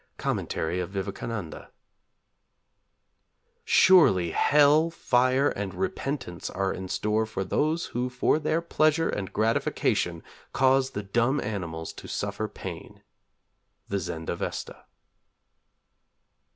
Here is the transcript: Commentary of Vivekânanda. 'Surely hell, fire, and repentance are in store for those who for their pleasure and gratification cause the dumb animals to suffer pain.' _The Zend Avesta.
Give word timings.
Commentary 0.17 0.79
of 0.79 0.89
Vivekânanda. 0.89 1.67
'Surely 3.63 4.31
hell, 4.31 4.89
fire, 4.89 5.49
and 5.49 5.75
repentance 5.75 6.49
are 6.49 6.73
in 6.73 6.87
store 6.89 7.27
for 7.27 7.43
those 7.43 7.85
who 7.93 8.09
for 8.09 8.39
their 8.39 8.63
pleasure 8.63 9.09
and 9.11 9.31
gratification 9.31 10.23
cause 10.53 10.89
the 10.89 11.03
dumb 11.03 11.39
animals 11.39 11.93
to 11.93 12.07
suffer 12.07 12.47
pain.' 12.47 13.03
_The 13.91 13.99
Zend 13.99 14.31
Avesta. 14.31 14.85